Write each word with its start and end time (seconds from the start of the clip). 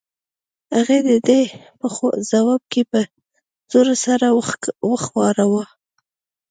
هغې 0.75 0.99
د 1.07 1.09
ده 1.27 1.41
په 1.79 1.87
ځواب 2.31 2.61
کې 2.71 2.81
په 2.91 2.99
زور 3.71 3.87
سر 4.03 4.21
وښوراوه. 4.89 5.63